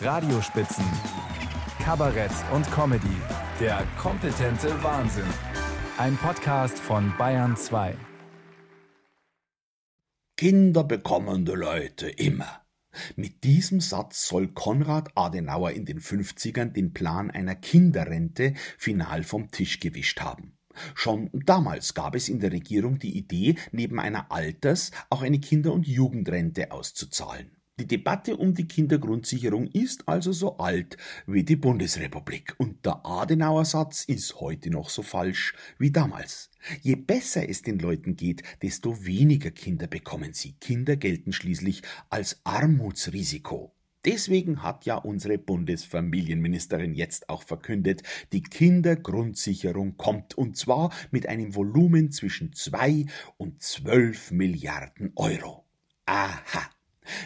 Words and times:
Radiospitzen, 0.00 0.84
Kabarett 1.82 2.30
und 2.54 2.70
Comedy. 2.70 3.16
Der 3.58 3.84
kompetente 3.98 4.80
Wahnsinn. 4.84 5.26
Ein 5.98 6.16
Podcast 6.16 6.78
von 6.78 7.12
Bayern 7.18 7.56
2. 7.56 7.96
Kinder 10.36 10.84
bekommende 10.84 11.54
Leute 11.54 12.08
immer. 12.08 12.62
Mit 13.16 13.42
diesem 13.42 13.80
Satz 13.80 14.28
soll 14.28 14.46
Konrad 14.48 15.10
Adenauer 15.16 15.72
in 15.72 15.84
den 15.84 15.98
50ern 15.98 16.66
den 16.72 16.92
Plan 16.92 17.32
einer 17.32 17.56
Kinderrente 17.56 18.54
final 18.76 19.24
vom 19.24 19.50
Tisch 19.50 19.80
gewischt 19.80 20.20
haben. 20.20 20.56
Schon 20.94 21.28
damals 21.32 21.94
gab 21.94 22.14
es 22.14 22.28
in 22.28 22.38
der 22.38 22.52
Regierung 22.52 23.00
die 23.00 23.18
Idee, 23.18 23.56
neben 23.72 23.98
einer 23.98 24.30
Alters- 24.30 24.92
auch 25.10 25.22
eine 25.22 25.40
Kinder- 25.40 25.72
und 25.72 25.88
Jugendrente 25.88 26.70
auszuzahlen. 26.70 27.57
Die 27.80 27.86
Debatte 27.86 28.36
um 28.36 28.54
die 28.54 28.66
Kindergrundsicherung 28.66 29.68
ist 29.68 30.08
also 30.08 30.32
so 30.32 30.58
alt 30.58 30.96
wie 31.28 31.44
die 31.44 31.54
Bundesrepublik 31.54 32.56
und 32.58 32.84
der 32.84 33.06
Adenauer 33.06 33.64
Satz 33.64 34.02
ist 34.02 34.40
heute 34.40 34.68
noch 34.70 34.90
so 34.90 35.04
falsch 35.04 35.54
wie 35.78 35.92
damals. 35.92 36.50
Je 36.82 36.96
besser 36.96 37.48
es 37.48 37.62
den 37.62 37.78
Leuten 37.78 38.16
geht, 38.16 38.42
desto 38.62 39.06
weniger 39.06 39.52
Kinder 39.52 39.86
bekommen 39.86 40.32
sie. 40.32 40.54
Kinder 40.54 40.96
gelten 40.96 41.32
schließlich 41.32 41.82
als 42.10 42.40
Armutsrisiko. 42.42 43.72
Deswegen 44.04 44.64
hat 44.64 44.84
ja 44.84 44.96
unsere 44.96 45.38
Bundesfamilienministerin 45.38 46.94
jetzt 46.94 47.28
auch 47.28 47.44
verkündet, 47.44 48.02
die 48.32 48.42
Kindergrundsicherung 48.42 49.96
kommt 49.96 50.36
und 50.36 50.56
zwar 50.56 50.92
mit 51.12 51.28
einem 51.28 51.54
Volumen 51.54 52.10
zwischen 52.10 52.52
zwei 52.54 53.06
und 53.36 53.62
zwölf 53.62 54.32
Milliarden 54.32 55.12
Euro. 55.14 55.64
Aha. 56.06 56.70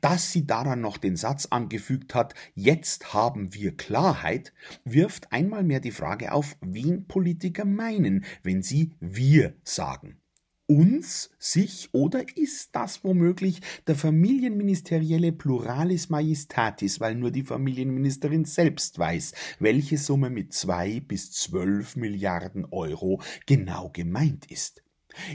Dass 0.00 0.32
sie 0.32 0.46
daran 0.46 0.80
noch 0.80 0.96
den 0.96 1.16
Satz 1.16 1.46
angefügt 1.46 2.14
hat, 2.14 2.34
jetzt 2.54 3.12
haben 3.14 3.54
wir 3.54 3.76
Klarheit, 3.76 4.52
wirft 4.84 5.32
einmal 5.32 5.64
mehr 5.64 5.80
die 5.80 5.90
Frage 5.90 6.32
auf, 6.32 6.56
wen 6.60 7.06
Politiker 7.06 7.64
meinen, 7.64 8.24
wenn 8.42 8.62
sie 8.62 8.92
wir 9.00 9.54
sagen. 9.64 10.18
Uns, 10.66 11.28
sich 11.38 11.90
oder 11.92 12.24
ist 12.36 12.70
das 12.72 13.04
womöglich 13.04 13.60
der 13.86 13.96
familienministerielle 13.96 15.30
Pluralis 15.30 16.08
Majestatis, 16.08 17.00
weil 17.00 17.16
nur 17.16 17.30
die 17.30 17.42
Familienministerin 17.42 18.46
selbst 18.46 18.98
weiß, 18.98 19.34
welche 19.58 19.98
Summe 19.98 20.30
mit 20.30 20.54
zwei 20.54 21.00
bis 21.00 21.32
zwölf 21.32 21.96
Milliarden 21.96 22.64
Euro 22.70 23.20
genau 23.44 23.90
gemeint 23.90 24.50
ist. 24.50 24.82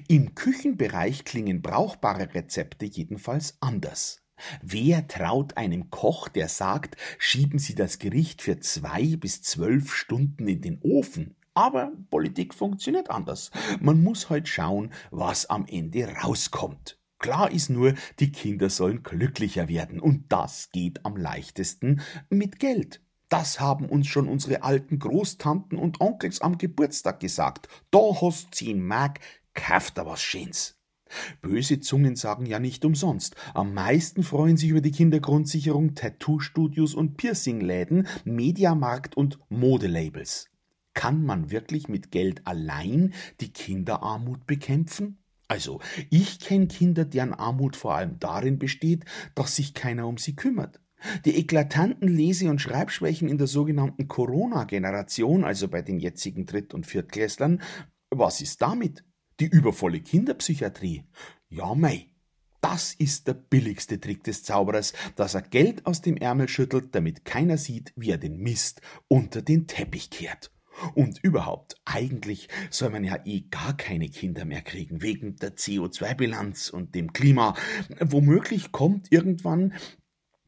Im 0.07 0.33
Küchenbereich 0.33 1.25
klingen 1.25 1.61
brauchbare 1.61 2.33
Rezepte 2.33 2.85
jedenfalls 2.85 3.55
anders. 3.59 4.23
Wer 4.61 5.07
traut 5.07 5.57
einem 5.57 5.89
Koch, 5.89 6.27
der 6.27 6.47
sagt, 6.47 6.97
schieben 7.17 7.59
Sie 7.59 7.75
das 7.75 7.99
Gericht 7.99 8.41
für 8.41 8.59
zwei 8.59 9.15
bis 9.15 9.41
zwölf 9.41 9.93
Stunden 9.93 10.47
in 10.47 10.61
den 10.61 10.79
Ofen? 10.81 11.35
Aber 11.53 11.91
Politik 12.09 12.53
funktioniert 12.53 13.09
anders. 13.09 13.51
Man 13.81 14.03
muss 14.03 14.29
halt 14.29 14.47
schauen, 14.47 14.91
was 15.11 15.47
am 15.47 15.65
Ende 15.65 16.07
rauskommt. 16.07 16.97
Klar 17.17 17.51
ist 17.51 17.69
nur, 17.69 17.95
die 18.19 18.31
Kinder 18.31 18.69
sollen 18.69 19.03
glücklicher 19.03 19.67
werden, 19.67 19.99
und 19.99 20.31
das 20.31 20.69
geht 20.71 21.05
am 21.05 21.17
leichtesten 21.17 22.01
mit 22.29 22.59
Geld. 22.59 23.01
Das 23.27 23.59
haben 23.59 23.85
uns 23.85 24.07
schon 24.07 24.29
unsere 24.29 24.63
alten 24.63 24.99
Großtanten 24.99 25.77
und 25.77 25.99
Onkels 25.99 26.39
am 26.41 26.57
Geburtstag 26.57 27.19
gesagt. 27.19 27.67
Da 27.91 27.99
hast 28.21 28.55
zehn 28.55 28.81
Mark, 28.81 29.19
kauft 29.53 29.97
da 29.97 30.05
was 30.05 30.21
Schönes. 30.21 30.78
Böse 31.41 31.79
Zungen 31.79 32.15
sagen 32.15 32.45
ja 32.45 32.59
nicht 32.59 32.85
umsonst. 32.85 33.35
Am 33.53 33.73
meisten 33.73 34.23
freuen 34.23 34.57
sich 34.57 34.69
über 34.69 34.81
die 34.81 34.91
Kindergrundsicherung 34.91 35.95
Tattoo-Studios 35.95 36.93
und 36.93 37.17
Piercing-Läden, 37.17 38.07
Mediamarkt 38.25 39.15
und 39.17 39.39
Modelabels. 39.49 40.49
Kann 40.93 41.23
man 41.23 41.51
wirklich 41.51 41.87
mit 41.87 42.11
Geld 42.11 42.45
allein 42.45 43.13
die 43.39 43.53
Kinderarmut 43.53 44.45
bekämpfen? 44.45 45.19
Also, 45.47 45.79
ich 46.11 46.39
kenne 46.39 46.67
Kinder, 46.67 47.05
deren 47.05 47.33
Armut 47.33 47.75
vor 47.75 47.95
allem 47.95 48.19
darin 48.19 48.59
besteht, 48.59 49.05
dass 49.33 49.55
sich 49.55 49.73
keiner 49.73 50.07
um 50.07 50.17
sie 50.17 50.35
kümmert. 50.35 50.79
Die 51.25 51.37
eklatanten 51.37 52.07
Lese- 52.07 52.49
und 52.49 52.61
Schreibschwächen 52.61 53.29
in 53.29 53.37
der 53.37 53.47
sogenannten 53.47 54.07
Corona-Generation, 54.07 55.43
also 55.43 55.67
bei 55.67 55.81
den 55.81 55.99
jetzigen 55.99 56.45
Dritt- 56.45 56.73
und 56.73 56.85
Viertklässlern, 56.85 57.61
was 58.11 58.41
ist 58.41 58.61
damit? 58.61 59.03
Die 59.39 59.47
übervolle 59.47 60.01
Kinderpsychiatrie? 60.01 61.05
Ja, 61.47 61.73
mei. 61.73 62.07
Das 62.59 62.93
ist 62.93 63.27
der 63.27 63.35
billigste 63.35 63.99
Trick 64.01 64.21
des 64.25 64.43
Zauberers, 64.43 64.91
dass 65.15 65.33
er 65.33 65.43
Geld 65.43 65.85
aus 65.85 66.01
dem 66.01 66.17
Ärmel 66.17 66.49
schüttelt, 66.49 66.93
damit 66.93 67.23
keiner 67.23 67.57
sieht, 67.57 67.93
wie 67.95 68.11
er 68.11 68.17
den 68.17 68.37
Mist 68.37 68.81
unter 69.07 69.41
den 69.41 69.65
Teppich 69.65 70.09
kehrt. 70.09 70.51
Und 70.93 71.19
überhaupt, 71.23 71.75
eigentlich 71.85 72.49
soll 72.69 72.89
man 72.89 73.05
ja 73.05 73.17
eh 73.25 73.41
gar 73.49 73.77
keine 73.77 74.09
Kinder 74.09 74.43
mehr 74.43 74.61
kriegen, 74.61 75.01
wegen 75.01 75.37
der 75.37 75.55
CO2-Bilanz 75.55 76.69
und 76.69 76.93
dem 76.93 77.13
Klima. 77.13 77.55
Womöglich 78.01 78.73
kommt 78.73 79.09
irgendwann 79.09 79.73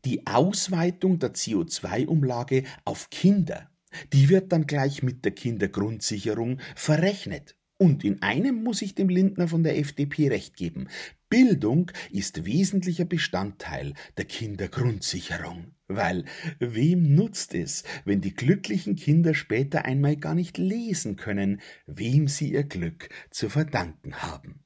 die 0.04 0.28
Ausweitung 0.28 1.20
der 1.20 1.34
CO2-Umlage 1.34 2.66
auf 2.84 3.10
Kinder. 3.10 3.70
Die 4.12 4.28
wird 4.28 4.52
dann 4.52 4.68
gleich 4.68 5.02
mit 5.02 5.24
der 5.24 5.34
Kindergrundsicherung 5.34 6.60
verrechnet. 6.76 7.56
Und 7.82 8.04
in 8.04 8.22
einem 8.22 8.62
muss 8.64 8.84
ich 8.84 8.94
dem 8.94 9.10
Lindner 9.10 9.48
von 9.48 9.64
der 9.64 9.76
FDP 9.80 10.28
recht 10.28 10.56
geben. 10.56 10.88
Bildung 11.30 11.92
ist 12.12 12.46
wesentlicher 12.46 13.06
Bestandteil 13.06 13.96
der 14.18 14.26
Kindergrundsicherung. 14.26 15.72
Weil 15.88 16.26
wem 16.60 17.16
nutzt 17.16 17.56
es, 17.56 17.84
wenn 18.06 18.22
die 18.22 18.36
glücklichen 18.36 18.96
Kinder 18.96 19.34
später 19.34 19.84
einmal 19.84 20.16
gar 20.16 20.36
nicht 20.36 20.60
lesen 20.60 21.16
können, 21.16 21.60
wem 21.88 22.28
sie 22.28 22.52
ihr 22.52 22.66
Glück 22.66 23.10
zu 23.32 23.50
verdanken 23.50 24.22
haben? 24.22 24.64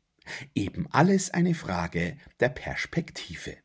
Eben 0.54 0.86
alles 0.92 1.30
eine 1.30 1.54
Frage 1.54 2.18
der 2.42 2.50
Perspektive. 2.50 3.56